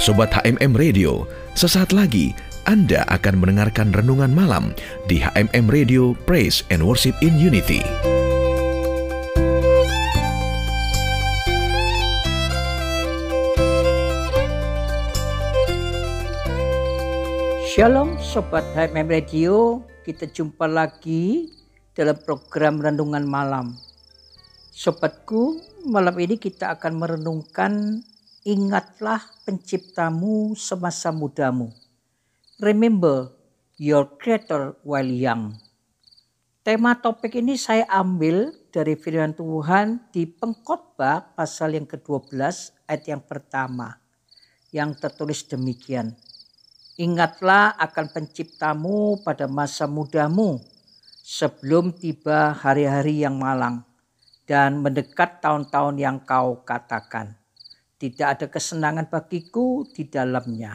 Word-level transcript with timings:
Sobat 0.00 0.32
HMM 0.32 0.80
Radio, 0.80 1.28
sesaat 1.52 1.92
lagi 1.92 2.32
Anda 2.64 3.04
akan 3.12 3.36
mendengarkan 3.36 3.92
renungan 3.92 4.32
malam 4.32 4.72
di 5.04 5.20
HMM 5.20 5.68
Radio 5.68 6.16
Praise 6.24 6.64
and 6.72 6.80
Worship 6.80 7.12
in 7.20 7.36
Unity. 7.36 7.84
Shalom 17.68 18.16
Sobat 18.24 18.64
HMM 18.72 19.04
Radio, 19.04 19.84
kita 20.08 20.32
jumpa 20.32 20.64
lagi 20.64 21.52
dalam 21.92 22.16
program 22.24 22.80
Renungan 22.80 23.28
Malam. 23.28 23.76
Sobatku, 24.72 25.60
malam 25.84 26.16
ini 26.16 26.40
kita 26.40 26.72
akan 26.72 26.96
merenungkan 26.96 28.00
Ingatlah 28.40 29.20
penciptamu 29.44 30.56
semasa 30.56 31.12
mudamu. 31.12 31.76
Remember 32.56 33.36
your 33.76 34.16
creator 34.16 34.80
while 34.80 35.04
young. 35.04 35.60
Tema 36.64 36.96
topik 36.96 37.36
ini 37.36 37.60
saya 37.60 37.84
ambil 37.92 38.56
dari 38.72 38.96
firman 38.96 39.36
Tuhan 39.36 40.08
di 40.08 40.24
pengkhotbah 40.24 41.36
pasal 41.36 41.76
yang 41.76 41.84
ke-12 41.84 42.32
ayat 42.88 43.04
yang 43.12 43.20
pertama 43.20 44.00
yang 44.72 44.96
tertulis 44.96 45.44
demikian. 45.44 46.16
Ingatlah 46.96 47.76
akan 47.76 48.08
penciptamu 48.08 49.20
pada 49.20 49.52
masa 49.52 49.84
mudamu 49.84 50.64
sebelum 51.20 51.92
tiba 51.92 52.56
hari-hari 52.56 53.20
yang 53.20 53.36
malang 53.36 53.84
dan 54.48 54.80
mendekat 54.80 55.44
tahun-tahun 55.44 56.00
yang 56.00 56.16
kau 56.24 56.64
katakan. 56.64 57.39
Tidak 58.00 58.24
ada 58.24 58.48
kesenangan 58.48 59.12
bagiku 59.12 59.84
di 59.84 60.08
dalamnya. 60.08 60.72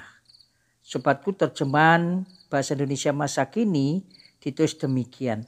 Sobatku 0.85 1.33
terjemahan 1.33 2.21
bahasa 2.53 2.77
Indonesia 2.77 3.09
masa 3.09 3.49
kini 3.49 4.05
ditulis 4.37 4.77
demikian. 4.77 5.41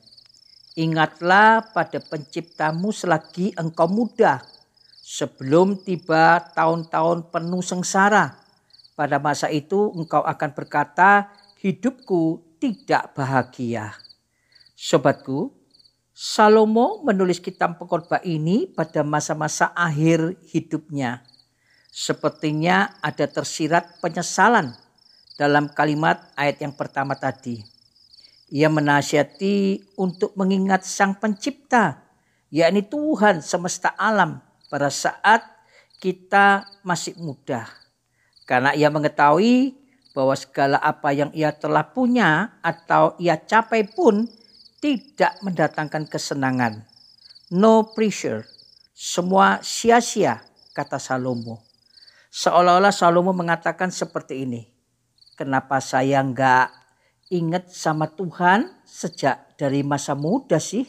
Ingatlah 0.74 1.70
pada 1.78 2.02
penciptamu 2.02 2.90
selagi 2.90 3.54
engkau 3.54 3.86
muda. 3.86 4.42
Sebelum 5.06 5.86
tiba 5.86 6.42
tahun-tahun 6.58 7.30
penuh 7.30 7.62
sengsara. 7.62 8.42
Pada 8.98 9.22
masa 9.22 9.54
itu 9.54 9.94
engkau 9.94 10.26
akan 10.26 10.58
berkata 10.58 11.30
hidupku 11.62 12.58
tidak 12.58 13.14
bahagia. 13.14 13.94
Sobatku, 14.74 15.54
Salomo 16.18 17.06
menulis 17.06 17.38
kitab 17.38 17.78
pengkhotbah 17.78 18.26
ini 18.26 18.66
pada 18.66 19.06
masa-masa 19.06 19.70
akhir 19.78 20.34
hidupnya. 20.50 21.22
Sepertinya 21.98 23.02
ada 23.02 23.26
tersirat 23.26 23.98
penyesalan 23.98 24.70
dalam 25.34 25.66
kalimat 25.66 26.30
ayat 26.38 26.62
yang 26.62 26.78
pertama 26.78 27.18
tadi. 27.18 27.66
Ia 28.54 28.70
menasihati 28.70 29.82
untuk 29.98 30.38
mengingat 30.38 30.86
Sang 30.86 31.18
Pencipta, 31.18 32.06
yakni 32.54 32.86
Tuhan 32.86 33.42
semesta 33.42 33.98
alam 33.98 34.38
pada 34.70 34.94
saat 34.94 35.42
kita 35.98 36.70
masih 36.86 37.18
muda. 37.18 37.66
Karena 38.46 38.78
ia 38.78 38.94
mengetahui 38.94 39.74
bahwa 40.14 40.38
segala 40.38 40.78
apa 40.78 41.10
yang 41.18 41.34
ia 41.34 41.50
telah 41.50 41.82
punya 41.82 42.62
atau 42.62 43.18
ia 43.18 43.42
capai 43.42 43.90
pun 43.90 44.30
tidak 44.78 45.34
mendatangkan 45.42 46.06
kesenangan. 46.06 46.86
No 47.50 47.90
pressure, 47.90 48.46
semua 48.94 49.66
sia-sia, 49.66 50.46
kata 50.78 51.02
Salomo. 51.02 51.67
Seolah-olah 52.38 52.94
Salomo 52.94 53.34
mengatakan 53.34 53.90
seperti 53.90 54.46
ini. 54.46 54.62
Kenapa 55.34 55.82
saya 55.82 56.22
nggak 56.22 56.70
ingat 57.34 57.74
sama 57.74 58.14
Tuhan 58.14 58.86
sejak 58.86 59.58
dari 59.58 59.82
masa 59.82 60.14
muda 60.14 60.62
sih? 60.62 60.86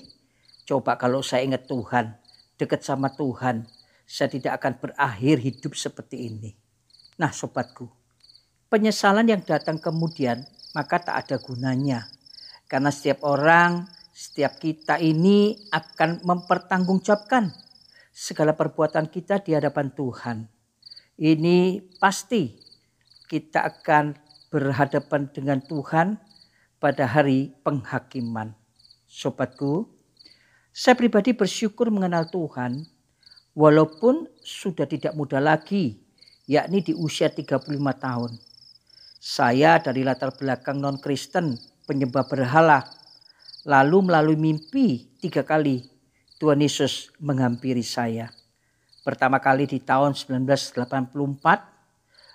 Coba 0.69 1.00
kalau 1.00 1.25
saya 1.25 1.48
ingat 1.48 1.64
Tuhan, 1.64 2.20
dekat 2.60 2.84
sama 2.84 3.16
Tuhan, 3.16 3.64
saya 4.04 4.28
tidak 4.28 4.60
akan 4.60 4.72
berakhir 4.76 5.41
hidup 5.41 5.72
seperti 5.72 6.28
ini. 6.28 6.53
Nah 7.16 7.32
sobatku, 7.32 7.88
penyesalan 8.69 9.32
yang 9.32 9.41
datang 9.41 9.80
kemudian 9.80 10.44
maka 10.76 11.00
tak 11.00 11.16
ada 11.16 11.41
gunanya. 11.41 12.12
Karena 12.69 12.92
setiap 12.92 13.25
orang, 13.25 13.88
setiap 14.12 14.60
kita 14.60 15.00
ini 15.00 15.56
akan 15.72 16.20
mempertanggungjawabkan 16.28 17.48
segala 18.12 18.53
perbuatan 18.53 19.09
kita 19.09 19.41
di 19.41 19.56
hadapan 19.56 19.88
Tuhan 19.97 20.58
ini 21.19 21.83
pasti 21.99 22.55
kita 23.27 23.67
akan 23.67 24.15
berhadapan 24.55 25.27
dengan 25.34 25.59
Tuhan 25.61 26.17
pada 26.79 27.05
hari 27.11 27.53
penghakiman. 27.67 28.55
Sobatku, 29.05 29.91
saya 30.71 30.95
pribadi 30.95 31.34
bersyukur 31.34 31.91
mengenal 31.91 32.31
Tuhan 32.31 32.87
walaupun 33.59 34.31
sudah 34.39 34.87
tidak 34.87 35.19
muda 35.19 35.43
lagi, 35.43 35.99
yakni 36.47 36.87
di 36.87 36.95
usia 36.95 37.27
35 37.27 37.67
tahun. 37.99 38.39
Saya 39.19 39.83
dari 39.83 40.07
latar 40.07 40.31
belakang 40.39 40.78
non-Kristen, 40.78 41.59
penyembah 41.91 42.31
berhala, 42.31 42.87
lalu 43.67 44.07
melalui 44.07 44.39
mimpi 44.39 45.11
tiga 45.19 45.43
kali 45.43 45.83
Tuhan 46.39 46.62
Yesus 46.62 47.11
menghampiri 47.19 47.83
saya. 47.83 48.38
Pertama 49.09 49.41
kali 49.41 49.65
di 49.65 49.81
tahun 49.81 50.13
1984, 50.13 50.85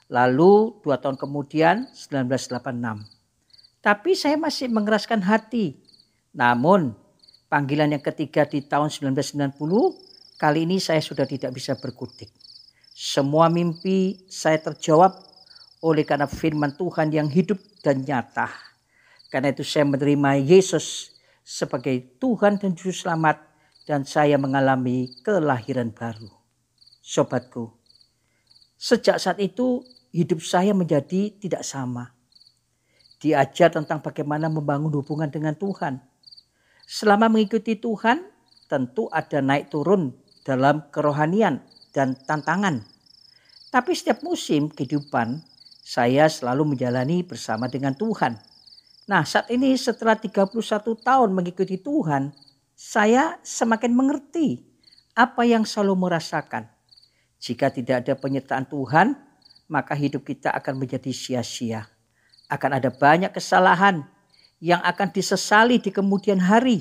lalu 0.10 0.74
dua 0.82 0.98
tahun 0.98 1.22
kemudian 1.22 1.86
1986. 1.94 2.98
Tapi 3.78 4.18
saya 4.18 4.42
masih 4.42 4.74
mengeraskan 4.74 5.22
hati. 5.22 5.78
Namun 6.34 6.98
panggilan 7.46 7.94
yang 7.94 8.02
ketiga 8.02 8.50
di 8.50 8.66
tahun 8.66 8.90
1990, 8.90 9.54
kali 10.42 10.66
ini 10.66 10.82
saya 10.82 10.98
sudah 10.98 11.30
tidak 11.30 11.54
bisa 11.54 11.78
berkutik. 11.78 12.34
Semua 12.90 13.54
mimpi 13.54 14.26
saya 14.26 14.58
terjawab 14.58 15.14
oleh 15.86 16.02
karena 16.02 16.26
firman 16.26 16.74
Tuhan 16.74 17.14
yang 17.14 17.30
hidup 17.30 17.62
dan 17.86 18.02
nyata. 18.02 18.50
Karena 19.30 19.54
itu 19.54 19.62
saya 19.62 19.86
menerima 19.86 20.42
Yesus 20.42 21.14
sebagai 21.46 22.18
Tuhan 22.18 22.58
dan 22.58 22.74
Juru 22.74 22.98
Selamat 22.98 23.46
dan 23.86 24.10
saya 24.10 24.42
mengalami 24.42 25.14
kelahiran 25.22 25.94
baru 25.94 26.42
sobatku. 27.04 27.76
Sejak 28.80 29.20
saat 29.20 29.38
itu 29.44 29.84
hidup 30.16 30.40
saya 30.40 30.72
menjadi 30.72 31.36
tidak 31.36 31.68
sama. 31.68 32.16
Diajar 33.20 33.76
tentang 33.76 34.00
bagaimana 34.00 34.48
membangun 34.48 34.92
hubungan 34.96 35.28
dengan 35.28 35.56
Tuhan. 35.60 36.00
Selama 36.88 37.28
mengikuti 37.32 37.76
Tuhan, 37.80 38.24
tentu 38.68 39.08
ada 39.12 39.40
naik 39.40 39.72
turun 39.72 40.16
dalam 40.44 40.88
kerohanian 40.92 41.64
dan 41.96 42.16
tantangan. 42.28 42.84
Tapi 43.72 43.92
setiap 43.96 44.20
musim 44.24 44.68
kehidupan, 44.68 45.40
saya 45.84 46.28
selalu 46.28 46.76
menjalani 46.76 47.24
bersama 47.24 47.72
dengan 47.72 47.96
Tuhan. 47.96 48.36
Nah 49.08 49.24
saat 49.24 49.52
ini 49.52 49.76
setelah 49.76 50.16
31 50.16 50.52
tahun 51.00 51.30
mengikuti 51.32 51.80
Tuhan, 51.80 52.32
saya 52.76 53.40
semakin 53.44 53.92
mengerti 53.96 54.64
apa 55.16 55.48
yang 55.48 55.64
selalu 55.64 56.08
merasakan. 56.08 56.73
Jika 57.44 57.76
tidak 57.76 58.08
ada 58.08 58.16
penyertaan 58.16 58.64
Tuhan, 58.72 59.20
maka 59.68 60.00
hidup 60.00 60.24
kita 60.24 60.56
akan 60.56 60.80
menjadi 60.80 61.12
sia-sia. 61.12 61.84
Akan 62.48 62.72
ada 62.72 62.88
banyak 62.88 63.36
kesalahan 63.36 64.08
yang 64.64 64.80
akan 64.80 65.12
disesali 65.12 65.84
di 65.84 65.92
kemudian 65.92 66.40
hari. 66.40 66.80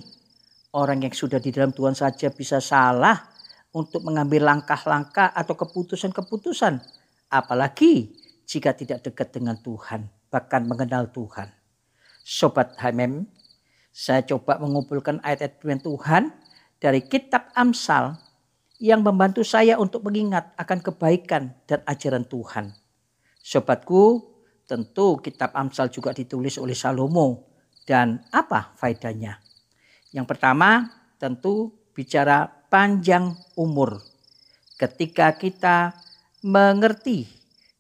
Orang 0.71 1.03
yang 1.03 1.11
sudah 1.11 1.43
di 1.43 1.51
dalam 1.51 1.75
Tuhan 1.75 1.99
saja 1.99 2.31
bisa 2.31 2.63
salah 2.63 3.19
untuk 3.75 4.07
mengambil 4.07 4.47
langkah-langkah 4.55 5.35
atau 5.35 5.59
keputusan-keputusan. 5.59 6.79
Apalagi 7.27 8.15
jika 8.47 8.71
tidak 8.71 9.03
dekat 9.03 9.35
dengan 9.35 9.59
Tuhan, 9.59 10.07
bahkan 10.31 10.63
mengenal 10.63 11.11
Tuhan. 11.11 11.51
Sobat 12.23 12.79
HMM, 12.79 13.27
saya 13.91 14.23
coba 14.23 14.63
mengumpulkan 14.63 15.19
ayat-ayat 15.27 15.59
Tuhan 15.83 16.31
dari 16.79 17.03
kitab 17.03 17.51
Amsal 17.59 18.15
yang 18.83 19.07
membantu 19.07 19.47
saya 19.47 19.79
untuk 19.79 20.03
mengingat 20.03 20.59
akan 20.59 20.83
kebaikan 20.83 21.55
dan 21.71 21.87
ajaran 21.87 22.27
Tuhan. 22.27 22.75
Sobatku, 23.39 24.27
tentu 24.67 25.23
kitab 25.23 25.55
Amsal 25.55 25.87
juga 25.87 26.11
ditulis 26.11 26.59
oleh 26.59 26.75
Salomo 26.75 27.47
dan 27.87 28.27
apa 28.35 28.75
faedahnya? 28.75 29.39
Yang 30.11 30.27
pertama, 30.35 30.91
tentu 31.15 31.71
bicara 31.95 32.51
panjang 32.67 33.39
umur. 33.55 34.03
Ketika 34.75 35.39
kita 35.39 35.95
mengerti, 36.43 37.31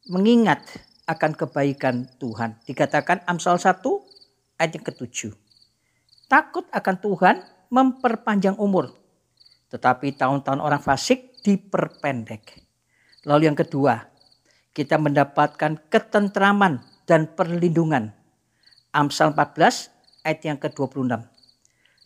mengingat 0.06 0.62
akan 1.10 1.34
kebaikan 1.34 2.06
Tuhan. 2.22 2.62
Dikatakan 2.62 3.26
Amsal 3.26 3.58
1 3.58 3.82
ayat 4.62 4.70
yang 4.78 4.87
ketujuh. 4.87 5.34
Takut 6.31 6.62
akan 6.70 6.96
Tuhan 7.02 7.37
memperpanjang 7.75 8.55
umur 8.62 9.01
tetapi 9.72 10.12
tahun-tahun 10.20 10.60
orang 10.60 10.84
fasik 10.84 11.40
diperpendek. 11.40 12.60
Lalu 13.24 13.48
yang 13.48 13.56
kedua, 13.56 14.04
kita 14.76 15.00
mendapatkan 15.00 15.88
ketentraman 15.88 16.84
dan 17.08 17.32
perlindungan. 17.32 18.12
Amsal 18.92 19.32
14 19.32 20.28
ayat 20.28 20.40
yang 20.44 20.58
ke-26. 20.60 21.24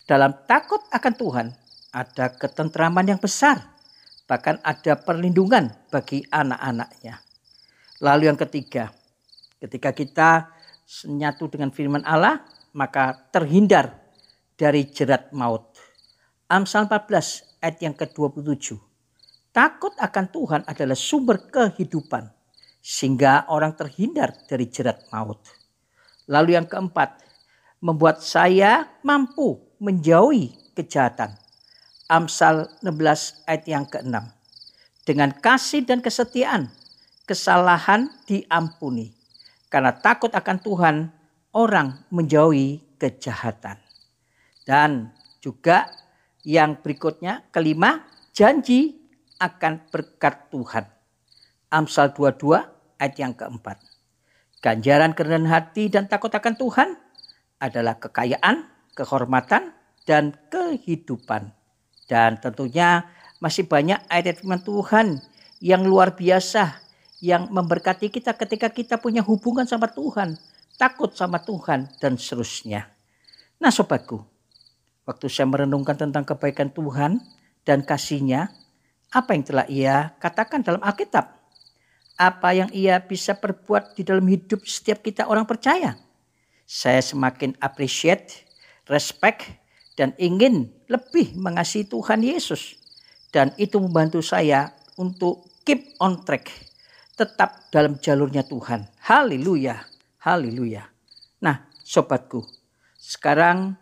Dalam 0.06 0.32
takut 0.46 0.78
akan 0.94 1.14
Tuhan 1.18 1.46
ada 1.90 2.30
ketentraman 2.30 3.06
yang 3.10 3.18
besar. 3.18 3.74
Bahkan 4.26 4.62
ada 4.62 4.98
perlindungan 4.98 5.70
bagi 5.90 6.22
anak-anaknya. 6.30 7.22
Lalu 8.02 8.30
yang 8.30 8.38
ketiga, 8.38 8.90
ketika 9.62 9.90
kita 9.94 10.30
menyatu 11.06 11.46
dengan 11.50 11.70
firman 11.70 12.02
Allah, 12.06 12.42
maka 12.74 13.14
terhindar 13.30 13.94
dari 14.58 14.86
jerat 14.90 15.30
maut. 15.30 15.74
Amsal 16.50 16.90
14 16.90 17.45
ayat 17.60 17.78
yang 17.82 17.94
ke-27. 17.96 18.76
Takut 19.52 19.94
akan 19.96 20.26
Tuhan 20.28 20.62
adalah 20.68 20.98
sumber 20.98 21.48
kehidupan 21.48 22.28
sehingga 22.84 23.48
orang 23.48 23.74
terhindar 23.74 24.36
dari 24.46 24.68
jerat 24.68 25.08
maut. 25.10 25.40
Lalu 26.28 26.54
yang 26.60 26.68
keempat, 26.68 27.24
membuat 27.80 28.22
saya 28.22 28.86
mampu 29.00 29.58
menjauhi 29.82 30.54
kejahatan. 30.76 31.34
Amsal 32.06 32.70
16 32.86 33.48
ayat 33.50 33.64
yang 33.66 33.84
ke-6. 33.88 34.14
Dengan 35.06 35.30
kasih 35.34 35.82
dan 35.82 35.98
kesetiaan, 35.98 36.70
kesalahan 37.26 38.10
diampuni. 38.26 39.14
Karena 39.66 39.90
takut 39.90 40.30
akan 40.30 40.58
Tuhan, 40.62 40.96
orang 41.54 42.06
menjauhi 42.14 42.82
kejahatan. 43.02 43.78
Dan 44.66 45.10
juga 45.42 45.86
yang 46.46 46.78
berikutnya, 46.78 47.50
kelima, 47.50 48.06
janji 48.30 49.02
akan 49.42 49.90
berkat 49.90 50.46
Tuhan. 50.54 50.86
Amsal 51.74 52.14
22 52.14 53.02
ayat 53.02 53.16
yang 53.18 53.34
keempat. 53.34 53.82
Ganjaran 54.62 55.10
kerendahan 55.12 55.50
hati 55.50 55.90
dan 55.90 56.06
takut 56.06 56.30
akan 56.30 56.54
Tuhan 56.54 56.94
adalah 57.58 57.98
kekayaan, 57.98 58.62
kehormatan, 58.94 59.74
dan 60.06 60.38
kehidupan. 60.46 61.50
Dan 62.06 62.38
tentunya 62.38 63.10
masih 63.42 63.66
banyak 63.66 63.98
ayat 64.06 64.38
firman 64.38 64.62
Tuhan 64.62 65.18
yang 65.58 65.82
luar 65.82 66.14
biasa 66.14 66.78
yang 67.18 67.50
memberkati 67.50 68.06
kita 68.06 68.38
ketika 68.38 68.70
kita 68.70 69.02
punya 69.02 69.24
hubungan 69.26 69.66
sama 69.66 69.90
Tuhan, 69.90 70.38
takut 70.78 71.10
sama 71.10 71.42
Tuhan, 71.42 71.90
dan 71.98 72.14
seterusnya. 72.14 72.86
Nah 73.58 73.72
sobatku, 73.74 74.35
waktu 75.06 75.26
saya 75.30 75.46
merenungkan 75.46 75.96
tentang 75.96 76.26
kebaikan 76.26 76.68
Tuhan 76.74 77.22
dan 77.62 77.86
kasihnya, 77.86 78.50
apa 79.14 79.32
yang 79.32 79.44
telah 79.46 79.66
ia 79.70 80.12
katakan 80.18 80.66
dalam 80.66 80.82
Alkitab? 80.82 81.36
apa 82.16 82.56
yang 82.56 82.72
ia 82.72 82.96
bisa 83.04 83.36
perbuat 83.36 83.92
di 83.94 84.02
dalam 84.02 84.24
hidup 84.24 84.64
setiap 84.64 85.04
kita 85.04 85.28
orang 85.28 85.44
percaya. 85.44 86.00
Saya 86.64 86.98
semakin 87.04 87.54
appreciate, 87.62 88.48
respect, 88.88 89.46
dan 89.94 90.16
ingin 90.18 90.72
lebih 90.90 91.36
mengasihi 91.36 91.86
Tuhan 91.86 92.24
Yesus. 92.24 92.80
Dan 93.30 93.52
itu 93.60 93.76
membantu 93.78 94.24
saya 94.24 94.72
untuk 94.96 95.44
keep 95.62 95.94
on 96.00 96.24
track. 96.24 96.48
Tetap 97.16 97.68
dalam 97.68 98.00
jalurnya 98.00 98.44
Tuhan. 98.44 98.88
Haleluya. 99.04 99.84
Haleluya. 100.24 100.88
Nah 101.44 101.68
sobatku. 101.84 102.44
Sekarang 102.96 103.76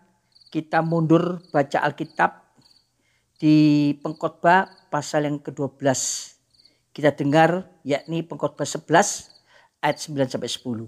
kita 0.55 0.87
mundur 0.87 1.43
baca 1.51 1.83
Alkitab 1.83 2.47
di 3.43 3.91
pengkhotbah 3.99 4.71
pasal 4.87 5.27
yang 5.27 5.43
ke-12 5.43 5.83
kita 6.95 7.11
dengar 7.11 7.67
yakni 7.83 8.23
pengkhotbah 8.23 8.63
11 8.63 8.87
ayat 9.83 9.99
9 9.99 10.31
sampai 10.31 10.47
10. 10.47 10.87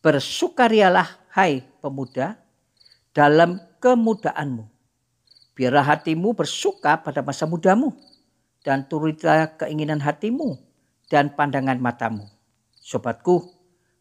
Bersukarialah 0.00 1.28
hai 1.36 1.60
pemuda 1.84 2.40
dalam 3.12 3.60
kemudaanmu. 3.84 4.64
Biarlah 5.52 5.84
hatimu 5.84 6.32
bersuka 6.32 6.96
pada 7.04 7.20
masa 7.20 7.44
mudamu 7.44 7.92
dan 8.64 8.88
turutlah 8.88 9.60
keinginan 9.60 10.00
hatimu 10.00 10.56
dan 11.12 11.36
pandangan 11.36 11.76
matamu. 11.76 12.24
Sobatku, 12.80 13.44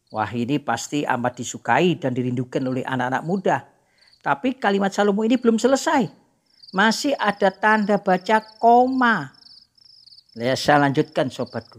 wah 0.07 0.31
ini 0.31 0.55
pasti 0.55 1.03
amat 1.03 1.43
disukai 1.43 1.99
dan 1.99 2.15
dirindukan 2.15 2.63
oleh 2.63 2.87
anak-anak 2.87 3.23
muda. 3.27 3.72
Tapi 4.23 4.55
kalimat 4.55 4.95
Salomo 4.95 5.27
ini 5.27 5.35
belum 5.35 5.59
selesai. 5.59 6.07
Masih 6.71 7.13
ada 7.19 7.51
tanda 7.51 7.99
baca 8.01 8.41
koma 8.57 9.43
Ya, 10.33 10.57
saya 10.57 10.81
lanjutkan 10.81 11.29
sobatku. 11.29 11.77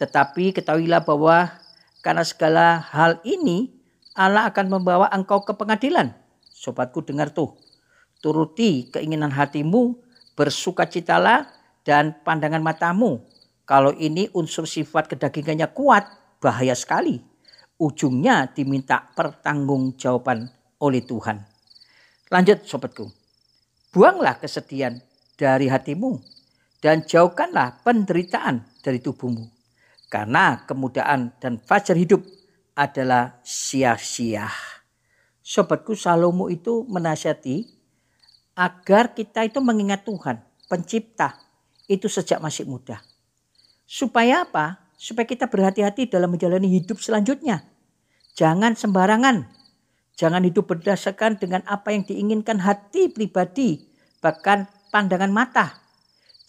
Tetapi 0.00 0.56
ketahuilah 0.56 1.04
bahwa 1.04 1.52
karena 2.00 2.24
segala 2.24 2.80
hal 2.80 3.20
ini 3.20 3.68
Allah 4.16 4.48
akan 4.48 4.80
membawa 4.80 5.12
engkau 5.12 5.44
ke 5.44 5.52
pengadilan. 5.52 6.16
Sobatku 6.56 7.04
dengar 7.04 7.36
tuh. 7.36 7.52
Turuti 8.24 8.88
keinginan 8.88 9.28
hatimu, 9.28 9.92
bersukacitalah 10.32 11.52
dan 11.84 12.16
pandangan 12.24 12.64
matamu. 12.64 13.20
Kalau 13.68 13.92
ini 13.92 14.32
unsur 14.32 14.64
sifat 14.64 15.12
kedagingannya 15.12 15.68
kuat, 15.76 16.08
bahaya 16.40 16.72
sekali. 16.72 17.20
Ujungnya 17.76 18.56
diminta 18.56 19.12
pertanggungjawaban 19.12 20.48
oleh 20.80 21.04
Tuhan. 21.04 21.55
Lanjut 22.36 22.68
sobatku. 22.68 23.08
Buanglah 23.96 24.36
kesedihan 24.36 25.00
dari 25.40 25.72
hatimu 25.72 26.20
dan 26.84 27.08
jauhkanlah 27.08 27.80
penderitaan 27.80 28.60
dari 28.84 29.00
tubuhmu. 29.00 29.48
Karena 30.12 30.60
kemudahan 30.68 31.32
dan 31.40 31.56
fajar 31.56 31.96
hidup 31.96 32.20
adalah 32.76 33.40
sia-sia. 33.40 34.52
Sobatku 35.40 35.96
Salomo 35.96 36.52
itu 36.52 36.84
menasihati 36.84 37.72
agar 38.52 39.16
kita 39.16 39.48
itu 39.48 39.64
mengingat 39.64 40.04
Tuhan, 40.04 40.36
pencipta, 40.68 41.40
itu 41.88 42.04
sejak 42.04 42.36
masih 42.44 42.68
muda. 42.68 43.00
Supaya 43.88 44.44
apa? 44.44 44.92
Supaya 45.00 45.24
kita 45.24 45.48
berhati-hati 45.48 46.12
dalam 46.12 46.36
menjalani 46.36 46.68
hidup 46.68 47.00
selanjutnya. 47.00 47.64
Jangan 48.36 48.76
sembarangan. 48.76 49.55
Jangan 50.16 50.48
hidup 50.48 50.72
berdasarkan 50.72 51.36
dengan 51.36 51.60
apa 51.68 51.92
yang 51.92 52.08
diinginkan 52.08 52.64
hati 52.64 53.12
pribadi, 53.12 53.84
bahkan 54.24 54.64
pandangan 54.88 55.28
mata. 55.28 55.76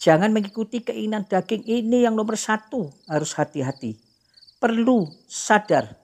Jangan 0.00 0.32
mengikuti 0.32 0.80
keinginan 0.80 1.28
daging 1.28 1.68
ini 1.68 2.08
yang 2.08 2.16
nomor 2.16 2.40
satu. 2.40 2.88
Harus 3.10 3.36
hati-hati. 3.36 4.00
Perlu 4.56 5.10
sadar 5.28 6.00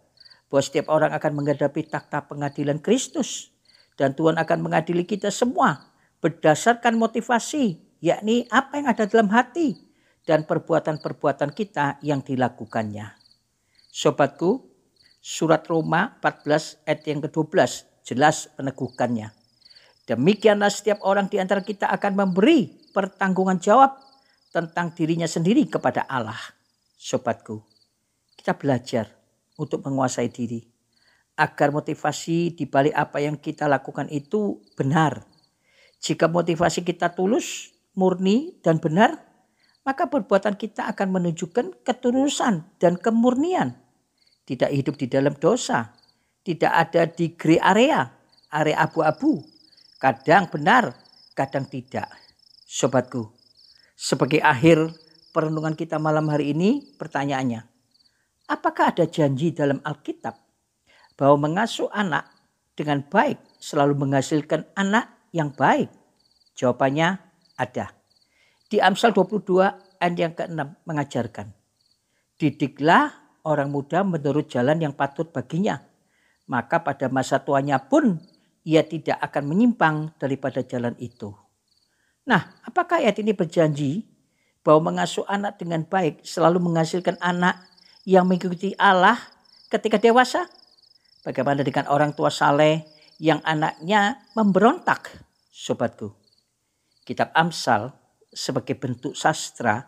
bahwa 0.53 0.63
setiap 0.63 0.93
orang 0.93 1.17
akan 1.17 1.33
menghadapi 1.41 1.89
takhta 1.89 2.29
pengadilan 2.29 2.85
Kristus. 2.85 3.55
Dan 3.95 4.19
Tuhan 4.19 4.37
akan 4.37 4.59
mengadili 4.59 5.07
kita 5.07 5.31
semua 5.31 5.89
berdasarkan 6.21 6.99
motivasi. 6.99 7.81
Yakni 8.05 8.45
apa 8.51 8.83
yang 8.83 8.91
ada 8.91 9.07
dalam 9.07 9.31
hati. 9.31 9.79
Dan 10.27 10.45
perbuatan-perbuatan 10.45 11.55
kita 11.55 12.03
yang 12.03 12.21
dilakukannya. 12.21 13.15
Sobatku, 13.95 14.74
surat 15.25 15.65
Roma 15.65 16.21
14 16.21 16.85
ayat 16.85 17.01
yang 17.09 17.25
ke-12 17.25 17.89
jelas 18.05 18.53
peneguhkannya. 18.61 19.33
Demikianlah 20.05 20.69
setiap 20.69 21.01
orang 21.01 21.33
di 21.33 21.41
antara 21.41 21.65
kita 21.65 21.89
akan 21.89 22.13
memberi 22.13 22.69
pertanggungan 22.93 23.57
jawab 23.57 23.97
tentang 24.53 24.93
dirinya 24.93 25.25
sendiri 25.25 25.65
kepada 25.65 26.05
Allah. 26.05 26.37
Sobatku, 27.01 27.65
kita 28.37 28.53
belajar 28.53 29.09
untuk 29.57 29.81
menguasai 29.81 30.29
diri. 30.29 30.61
Agar 31.41 31.73
motivasi 31.73 32.53
di 32.53 32.69
balik 32.69 32.93
apa 32.93 33.25
yang 33.25 33.41
kita 33.41 33.65
lakukan 33.65 34.13
itu 34.13 34.61
benar. 34.77 35.25
Jika 36.05 36.29
motivasi 36.29 36.85
kita 36.85 37.17
tulus, 37.17 37.73
murni, 37.97 38.61
dan 38.61 38.77
benar, 38.77 39.25
maka 39.89 40.07
perbuatan 40.07 40.61
kita 40.61 40.85
akan 40.93 41.17
menunjukkan 41.17 41.81
ketulusan 41.81 42.69
dan 42.77 43.01
kemurnian. 43.01 43.84
Tidak 44.45 44.69
hidup 44.69 45.01
di 45.01 45.09
dalam 45.09 45.33
dosa, 45.41 45.89
tidak 46.45 46.73
ada 46.73 47.09
di 47.09 47.33
grey 47.33 47.57
area, 47.57 48.05
area 48.53 48.77
abu-abu. 48.85 49.41
Kadang 49.97 50.53
benar, 50.53 50.93
kadang 51.33 51.65
tidak. 51.65 52.13
Sobatku, 52.69 53.33
sebagai 53.97 54.45
akhir 54.45 54.93
perenungan 55.33 55.73
kita 55.73 55.97
malam 55.97 56.29
hari 56.29 56.53
ini 56.53 56.85
pertanyaannya. 57.01 57.65
Apakah 58.45 58.93
ada 58.93 59.09
janji 59.09 59.57
dalam 59.57 59.81
Alkitab 59.81 60.37
bahwa 61.17 61.49
mengasuh 61.49 61.89
anak 61.89 62.29
dengan 62.77 63.01
baik 63.01 63.41
selalu 63.57 63.97
menghasilkan 63.97 64.69
anak 64.77 65.09
yang 65.33 65.49
baik? 65.57 65.89
Jawabannya 66.53 67.17
ada. 67.57 67.97
Di 68.69 68.85
Amsal 68.85 69.17
22 69.17 69.99
ayat 70.03 70.17
yang 70.21 70.37
ke-6 70.37 70.85
mengajarkan. 70.85 71.49
Didiklah 72.37 73.24
orang 73.45 73.71
muda 73.71 74.03
menurut 74.03 74.49
jalan 74.51 74.81
yang 74.81 74.97
patut 74.97 75.31
baginya. 75.31 75.85
Maka 76.45 76.81
pada 76.85 77.09
masa 77.09 77.41
tuanya 77.41 77.81
pun 77.81 78.21
ia 78.65 78.85
tidak 78.85 79.21
akan 79.21 79.45
menyimpang 79.53 80.13
daripada 80.17 80.65
jalan 80.65 80.97
itu. 81.01 81.33
Nah, 82.25 82.57
apakah 82.65 83.05
ayat 83.05 83.21
ini 83.21 83.37
berjanji 83.37 84.09
bahwa 84.65 84.93
mengasuh 84.93 85.29
anak 85.29 85.61
dengan 85.61 85.85
baik 85.85 86.25
selalu 86.25 86.61
menghasilkan 86.61 87.21
anak 87.21 87.61
yang 88.09 88.25
mengikuti 88.25 88.73
Allah 88.81 89.21
ketika 89.69 90.01
dewasa? 90.01 90.49
Bagaimana 91.25 91.65
dengan 91.65 91.89
orang 91.89 92.13
tua 92.13 92.29
saleh 92.29 92.85
yang 93.21 93.41
anaknya 93.45 94.25
memberontak, 94.37 95.13
sobatku? 95.53 96.13
Kitab 97.05 97.33
Amsal 97.37 97.93
sebagai 98.33 98.77
bentuk 98.77 99.13
sastra 99.13 99.85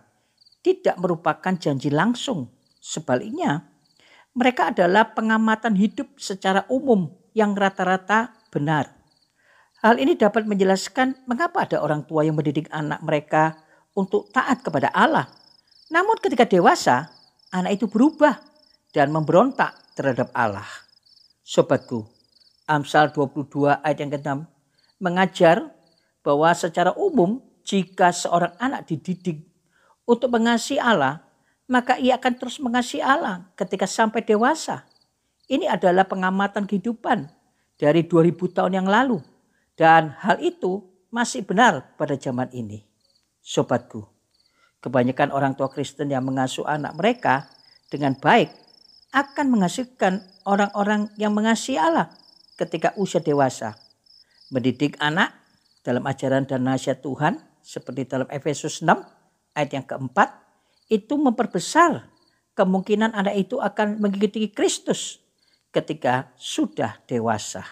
tidak 0.61 0.97
merupakan 1.01 1.53
janji 1.57 1.89
langsung. 1.89 2.56
Sebaliknya, 2.87 3.67
mereka 4.39 4.71
adalah 4.71 5.11
pengamatan 5.11 5.75
hidup 5.75 6.23
secara 6.23 6.63
umum 6.71 7.11
yang 7.35 7.59
rata-rata 7.59 8.31
benar. 8.55 8.95
Hal 9.83 9.99
ini 9.99 10.15
dapat 10.15 10.47
menjelaskan 10.47 11.27
mengapa 11.27 11.67
ada 11.67 11.83
orang 11.83 12.07
tua 12.07 12.23
yang 12.23 12.39
mendidik 12.39 12.71
anak 12.71 13.03
mereka 13.03 13.59
untuk 13.99 14.31
taat 14.31 14.63
kepada 14.63 14.95
Allah. 14.95 15.27
Namun 15.91 16.15
ketika 16.23 16.47
dewasa, 16.47 17.11
anak 17.51 17.83
itu 17.83 17.91
berubah 17.91 18.39
dan 18.95 19.11
memberontak 19.11 19.75
terhadap 19.99 20.31
Allah. 20.31 20.67
Sobatku, 21.43 22.07
Amsal 22.71 23.11
22 23.11 23.83
ayat 23.83 23.99
yang 23.99 24.15
ke-6 24.15 24.47
mengajar 25.03 25.75
bahwa 26.23 26.55
secara 26.55 26.95
umum 26.95 27.43
jika 27.67 28.15
seorang 28.15 28.55
anak 28.63 28.87
dididik 28.87 29.43
untuk 30.07 30.31
mengasihi 30.31 30.79
Allah, 30.79 31.26
maka 31.67 31.99
ia 31.99 32.19
akan 32.19 32.35
terus 32.39 32.63
mengasihi 32.63 33.03
Allah 33.03 33.51
ketika 33.59 33.87
sampai 33.87 34.23
dewasa. 34.23 34.87
Ini 35.47 35.71
adalah 35.71 36.07
pengamatan 36.07 36.67
kehidupan 36.67 37.31
dari 37.79 38.03
2000 38.07 38.57
tahun 38.57 38.73
yang 38.83 38.89
lalu. 38.89 39.23
Dan 39.77 40.17
hal 40.25 40.41
itu 40.41 40.83
masih 41.13 41.45
benar 41.45 41.95
pada 42.01 42.17
zaman 42.17 42.49
ini. 42.51 42.83
Sobatku, 43.45 44.03
kebanyakan 44.83 45.31
orang 45.31 45.53
tua 45.55 45.71
Kristen 45.71 46.11
yang 46.11 46.25
mengasuh 46.27 46.67
anak 46.67 46.97
mereka 46.99 47.47
dengan 47.93 48.19
baik 48.19 48.51
akan 49.15 49.47
menghasilkan 49.55 50.25
orang-orang 50.49 51.13
yang 51.15 51.31
mengasihi 51.31 51.79
Allah 51.79 52.11
ketika 52.59 52.97
usia 52.99 53.23
dewasa. 53.23 53.79
Mendidik 54.51 54.99
anak 54.99 55.35
dalam 55.83 56.03
ajaran 56.07 56.47
dan 56.47 56.67
nasihat 56.67 57.03
Tuhan 57.03 57.39
seperti 57.63 58.07
dalam 58.07 58.27
Efesus 58.31 58.83
6 58.83 58.91
ayat 59.55 59.71
yang 59.71 59.87
keempat 59.87 60.46
itu 60.87 61.15
memperbesar 61.19 62.07
kemungkinan 62.57 63.13
anak 63.13 63.37
itu 63.37 63.61
akan 63.61 64.01
mengikuti 64.01 64.49
Kristus 64.51 65.21
ketika 65.75 66.33
sudah 66.41 67.03
dewasa. 67.05 67.63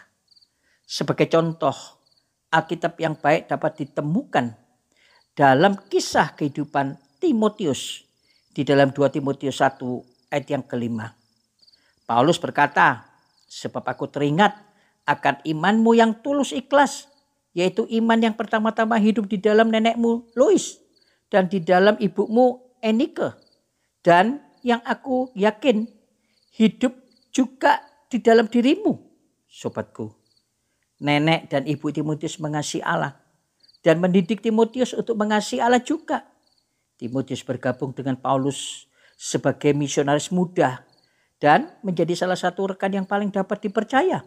Sebagai 0.84 1.30
contoh, 1.32 1.74
Alkitab 2.52 3.00
yang 3.00 3.16
baik 3.16 3.48
dapat 3.48 3.82
ditemukan 3.82 4.54
dalam 5.34 5.74
kisah 5.88 6.36
kehidupan 6.36 7.00
Timotius 7.18 8.04
di 8.54 8.62
dalam 8.62 8.92
2 8.94 9.08
Timotius 9.10 9.58
1 9.58 9.80
ayat 10.30 10.46
yang 10.46 10.62
kelima. 10.62 11.16
Paulus 12.04 12.36
berkata, 12.36 13.08
sebab 13.48 13.82
aku 13.82 14.06
teringat 14.12 14.54
akan 15.08 15.40
imanmu 15.42 15.96
yang 15.96 16.12
tulus 16.20 16.52
ikhlas, 16.52 17.08
yaitu 17.56 17.88
iman 17.88 18.20
yang 18.20 18.36
pertama-tama 18.36 19.00
hidup 19.00 19.26
di 19.26 19.40
dalam 19.40 19.72
nenekmu 19.72 20.36
Lois 20.36 20.78
dan 21.32 21.48
di 21.48 21.58
dalam 21.58 21.96
ibumu 21.98 22.63
Enike. 22.84 23.32
Dan 24.04 24.44
yang 24.60 24.84
aku 24.84 25.32
yakin 25.32 25.88
hidup 26.52 26.92
juga 27.32 27.80
di 28.12 28.20
dalam 28.20 28.44
dirimu, 28.46 29.00
sobatku. 29.48 30.12
Nenek 31.00 31.48
dan 31.48 31.64
ibu 31.64 31.88
Timotius 31.90 32.36
mengasihi 32.38 32.84
Allah 32.84 33.24
dan 33.84 34.00
mendidik 34.00 34.40
Timotius 34.40 34.96
untuk 34.96 35.20
mengasihi 35.20 35.60
Allah 35.60 35.84
juga. 35.84 36.24
Timotius 36.96 37.44
bergabung 37.44 37.92
dengan 37.92 38.16
Paulus 38.16 38.88
sebagai 39.18 39.76
misionaris 39.76 40.32
muda 40.32 40.86
dan 41.36 41.74
menjadi 41.84 42.16
salah 42.16 42.38
satu 42.38 42.72
rekan 42.72 42.94
yang 42.94 43.04
paling 43.04 43.28
dapat 43.28 43.68
dipercaya. 43.68 44.24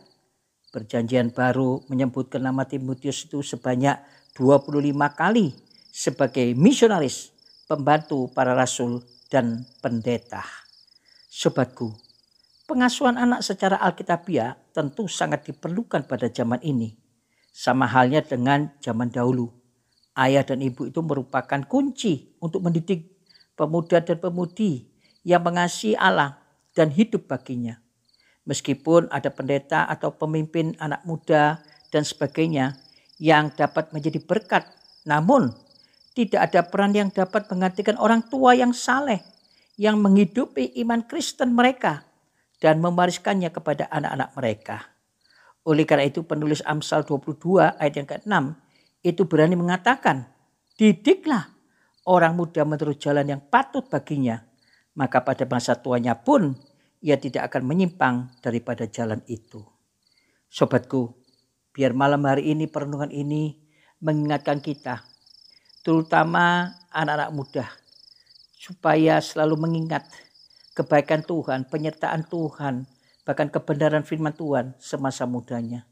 Perjanjian 0.69 1.33
baru 1.33 1.81
menyebutkan 1.89 2.43
nama 2.43 2.67
Timotius 2.67 3.25
itu 3.25 3.41
sebanyak 3.41 3.97
25 4.37 4.93
kali 5.17 5.55
sebagai 5.89 6.53
misionaris, 6.53 7.33
pembantu 7.67 8.31
para 8.31 8.55
rasul 8.55 9.03
dan 9.27 9.67
pendeta. 9.83 10.41
Sobatku, 11.27 11.91
pengasuhan 12.65 13.19
anak 13.19 13.43
secara 13.43 13.77
alkitabiah 13.77 14.55
tentu 14.71 15.05
sangat 15.11 15.45
diperlukan 15.51 16.07
pada 16.07 16.31
zaman 16.31 16.63
ini. 16.63 16.95
Sama 17.51 17.85
halnya 17.85 18.23
dengan 18.23 18.71
zaman 18.79 19.11
dahulu. 19.11 19.51
Ayah 20.17 20.41
dan 20.41 20.63
ibu 20.65 20.89
itu 20.89 21.03
merupakan 21.03 21.61
kunci 21.69 22.33
untuk 22.41 22.65
mendidik 22.65 23.21
pemuda 23.53 24.01
dan 24.01 24.17
pemudi 24.17 24.89
yang 25.21 25.45
mengasihi 25.45 25.93
Allah 25.93 26.41
dan 26.73 26.89
hidup 26.89 27.29
baginya. 27.29 27.77
Meskipun 28.47 29.11
ada 29.11 29.27
pendeta 29.29 29.85
atau 29.85 30.15
pemimpin 30.15 30.73
anak 30.79 31.03
muda 31.03 31.59
dan 31.91 32.07
sebagainya 32.07 32.79
yang 33.19 33.51
dapat 33.53 33.91
menjadi 33.91 34.23
berkat, 34.23 34.63
namun 35.03 35.51
tidak 36.17 36.49
ada 36.49 36.65
peran 36.65 36.97
yang 36.97 37.13
dapat 37.13 37.45
menggantikan 37.45 37.93
orang 38.01 38.25
tua 38.25 38.57
yang 38.57 38.73
saleh 38.73 39.21
yang 39.77 40.01
menghidupi 40.01 40.73
iman 40.81 41.05
Kristen 41.05 41.53
mereka 41.53 42.09
dan 42.57 42.81
mewariskannya 42.81 43.53
kepada 43.53 43.85
anak-anak 43.93 44.29
mereka. 44.33 44.77
Oleh 45.69 45.85
karena 45.85 46.09
itu 46.09 46.25
penulis 46.25 46.65
Amsal 46.65 47.05
22 47.05 47.77
ayat 47.77 47.93
yang 47.93 48.09
ke-6 48.09 48.33
itu 49.05 49.21
berani 49.29 49.53
mengatakan, 49.53 50.25
didiklah 50.73 51.53
orang 52.09 52.33
muda 52.33 52.65
menurut 52.65 52.97
jalan 52.97 53.37
yang 53.37 53.41
patut 53.45 53.85
baginya 53.85 54.41
maka 54.97 55.21
pada 55.21 55.45
masa 55.45 55.77
tuanya 55.77 56.17
pun 56.17 56.57
ia 57.05 57.21
tidak 57.21 57.53
akan 57.53 57.69
menyimpang 57.69 58.33
daripada 58.41 58.89
jalan 58.89 59.21
itu. 59.29 59.61
Sobatku, 60.49 61.13
biar 61.69 61.93
malam 61.93 62.25
hari 62.25 62.49
ini 62.57 62.65
perenungan 62.65 63.13
ini 63.13 63.61
mengingatkan 64.01 64.57
kita, 64.57 65.05
terutama 65.87 66.75
anak-anak 66.91 67.31
muda, 67.31 67.65
supaya 68.59 69.23
selalu 69.23 69.55
mengingat 69.55 70.03
kebaikan 70.75 71.23
Tuhan, 71.23 71.63
penyertaan 71.71 72.27
Tuhan, 72.27 72.83
bahkan 73.23 73.47
kebenaran 73.47 74.03
firman 74.03 74.35
Tuhan 74.35 74.75
semasa 74.83 75.23
mudanya. 75.23 75.87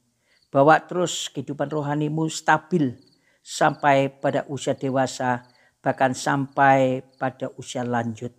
Bawa 0.52 0.84
terus 0.84 1.32
kehidupan 1.32 1.72
rohanimu 1.72 2.28
stabil 2.28 2.92
sampai 3.40 4.12
pada 4.12 4.44
usia 4.52 4.76
dewasa, 4.76 5.48
bahkan 5.80 6.12
sampai 6.12 7.00
pada 7.16 7.56
usia 7.56 7.88
lanjut 7.88 8.36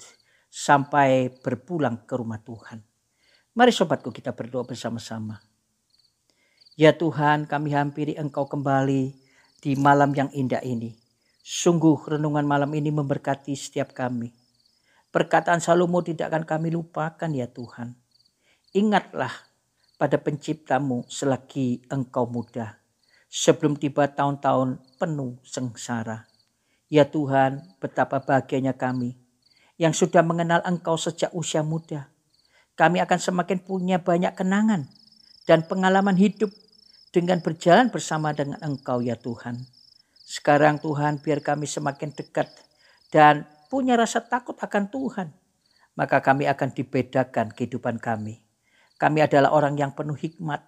sampai 0.52 1.32
berpulang 1.40 2.04
ke 2.04 2.20
rumah 2.20 2.40
Tuhan. 2.44 2.84
Mari 3.56 3.72
sobatku 3.72 4.12
kita 4.12 4.36
berdoa 4.36 4.68
bersama-sama. 4.68 5.40
Ya 6.76 6.92
Tuhan 6.92 7.48
kami 7.48 7.72
hampiri 7.72 8.12
engkau 8.20 8.44
kembali 8.44 9.16
di 9.64 9.72
malam 9.80 10.12
yang 10.12 10.28
indah 10.36 10.60
ini. 10.60 11.05
Sungguh 11.46 11.94
renungan 12.10 12.42
malam 12.42 12.74
ini 12.74 12.90
memberkati 12.90 13.54
setiap 13.54 13.94
kami. 13.94 14.34
Perkataan 15.14 15.62
Salomo 15.62 16.02
tidak 16.02 16.34
akan 16.34 16.42
kami 16.42 16.74
lupakan 16.74 17.30
ya 17.30 17.46
Tuhan. 17.46 17.94
Ingatlah 18.74 19.30
pada 19.94 20.18
penciptamu 20.18 21.06
selagi 21.06 21.86
engkau 21.86 22.26
muda. 22.26 22.82
Sebelum 23.30 23.78
tiba 23.78 24.10
tahun-tahun 24.10 24.98
penuh 24.98 25.38
sengsara. 25.46 26.26
Ya 26.90 27.06
Tuhan 27.06 27.78
betapa 27.78 28.26
bahagianya 28.26 28.74
kami 28.74 29.14
yang 29.78 29.94
sudah 29.94 30.26
mengenal 30.26 30.66
Engkau 30.66 30.98
sejak 30.98 31.30
usia 31.30 31.62
muda. 31.62 32.10
Kami 32.74 32.98
akan 32.98 33.18
semakin 33.22 33.62
punya 33.62 34.02
banyak 34.02 34.34
kenangan 34.34 34.90
dan 35.46 35.62
pengalaman 35.62 36.18
hidup 36.18 36.50
dengan 37.14 37.38
berjalan 37.38 37.86
bersama 37.86 38.34
dengan 38.34 38.58
Engkau 38.66 38.98
ya 38.98 39.14
Tuhan. 39.14 39.75
Sekarang 40.26 40.82
Tuhan 40.82 41.22
biar 41.22 41.38
kami 41.38 41.70
semakin 41.70 42.10
dekat 42.10 42.50
dan 43.14 43.46
punya 43.70 43.94
rasa 43.94 44.18
takut 44.18 44.58
akan 44.58 44.90
Tuhan. 44.90 45.30
Maka 45.94 46.18
kami 46.18 46.50
akan 46.50 46.74
dibedakan 46.74 47.54
kehidupan 47.54 48.02
kami. 48.02 48.42
Kami 48.98 49.22
adalah 49.22 49.54
orang 49.54 49.78
yang 49.78 49.94
penuh 49.94 50.18
hikmat, 50.18 50.66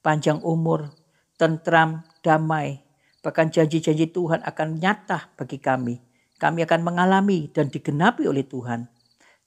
panjang 0.00 0.40
umur, 0.40 0.88
tentram, 1.36 2.00
damai. 2.24 2.80
Bahkan 3.20 3.52
janji-janji 3.52 4.08
Tuhan 4.08 4.40
akan 4.40 4.80
nyata 4.80 5.36
bagi 5.36 5.60
kami 5.60 6.14
kami 6.44 6.66
akan 6.66 6.84
mengalami 6.84 7.48
dan 7.48 7.70
digenapi 7.70 8.26
oleh 8.26 8.44
Tuhan. 8.44 8.84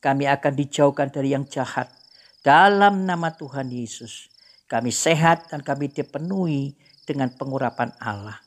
Kami 0.02 0.26
akan 0.26 0.54
dijauhkan 0.58 1.14
dari 1.14 1.36
yang 1.36 1.46
jahat. 1.46 1.94
Dalam 2.42 3.04
nama 3.04 3.34
Tuhan 3.36 3.68
Yesus, 3.68 4.34
kami 4.72 4.90
sehat 4.90 5.52
dan 5.52 5.62
kami 5.62 5.92
dipenuhi 5.92 6.74
dengan 7.04 7.28
pengurapan 7.36 7.92
Allah. 8.00 8.40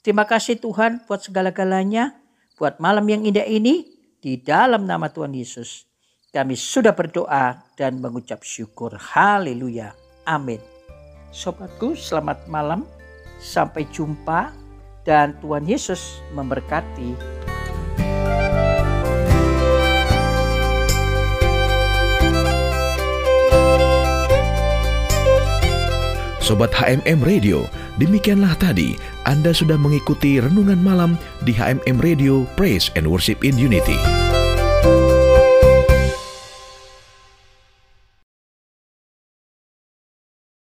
Terima 0.00 0.24
kasih 0.24 0.56
Tuhan 0.56 1.04
buat 1.04 1.20
segala-galanya, 1.20 2.16
buat 2.56 2.80
malam 2.80 3.04
yang 3.04 3.20
indah 3.20 3.44
ini, 3.44 3.84
di 4.16 4.40
dalam 4.40 4.88
nama 4.88 5.12
Tuhan 5.12 5.36
Yesus. 5.36 5.84
Kami 6.32 6.56
sudah 6.56 6.96
berdoa 6.96 7.60
dan 7.76 8.00
mengucap 8.00 8.40
syukur. 8.40 8.96
Haleluya. 8.96 9.92
Amin. 10.24 10.56
Sobatku, 11.36 11.92
selamat 11.92 12.48
malam. 12.48 12.88
Sampai 13.44 13.84
jumpa 13.92 14.56
dan 15.04 15.36
Tuhan 15.44 15.68
Yesus 15.68 16.24
memberkati. 16.32 17.36
Sobat 26.40 26.72
HMM 26.74 27.20
Radio, 27.22 27.68
demikianlah 28.00 28.58
tadi 28.58 28.98
anda 29.24 29.56
sudah 29.56 29.76
mengikuti 29.80 30.40
renungan 30.40 30.80
malam 30.80 31.20
di 31.44 31.52
HMM 31.56 32.00
Radio 32.00 32.44
Praise 32.56 32.92
and 32.96 33.08
Worship 33.08 33.42
in 33.44 33.56
Unity. 33.56 34.19